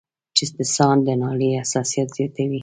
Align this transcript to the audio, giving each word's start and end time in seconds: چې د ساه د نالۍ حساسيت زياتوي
چې 0.35 0.43
د 0.55 0.57
ساه 0.75 0.97
د 1.05 1.09
نالۍ 1.21 1.49
حساسيت 1.61 2.07
زياتوي 2.15 2.59